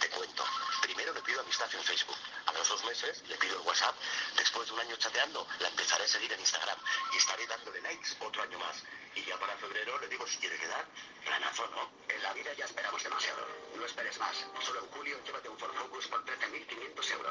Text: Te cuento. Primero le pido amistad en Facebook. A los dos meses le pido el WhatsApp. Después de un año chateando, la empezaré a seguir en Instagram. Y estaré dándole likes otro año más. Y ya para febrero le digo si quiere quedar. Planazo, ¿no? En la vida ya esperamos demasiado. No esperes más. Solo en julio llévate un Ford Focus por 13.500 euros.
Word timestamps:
Te 0.00 0.08
cuento. 0.10 0.44
Primero 0.82 1.12
le 1.12 1.22
pido 1.22 1.40
amistad 1.40 1.68
en 1.74 1.82
Facebook. 1.82 2.16
A 2.46 2.52
los 2.52 2.68
dos 2.68 2.84
meses 2.84 3.22
le 3.28 3.36
pido 3.36 3.56
el 3.60 3.66
WhatsApp. 3.66 3.94
Después 4.36 4.68
de 4.68 4.74
un 4.74 4.80
año 4.80 4.96
chateando, 4.96 5.46
la 5.60 5.68
empezaré 5.68 6.04
a 6.04 6.08
seguir 6.08 6.32
en 6.32 6.40
Instagram. 6.40 6.78
Y 7.12 7.16
estaré 7.16 7.46
dándole 7.46 7.80
likes 7.80 8.10
otro 8.20 8.42
año 8.42 8.58
más. 8.58 8.82
Y 9.14 9.24
ya 9.24 9.38
para 9.38 9.56
febrero 9.56 9.98
le 10.00 10.08
digo 10.08 10.26
si 10.26 10.38
quiere 10.38 10.58
quedar. 10.58 10.84
Planazo, 11.24 11.66
¿no? 11.68 11.90
En 12.08 12.22
la 12.22 12.32
vida 12.32 12.52
ya 12.54 12.64
esperamos 12.64 13.02
demasiado. 13.02 13.46
No 13.74 13.86
esperes 13.86 14.18
más. 14.18 14.36
Solo 14.60 14.80
en 14.80 14.90
julio 14.90 15.18
llévate 15.24 15.48
un 15.48 15.58
Ford 15.58 15.74
Focus 15.74 16.06
por 16.08 16.24
13.500 16.24 17.10
euros. 17.12 17.14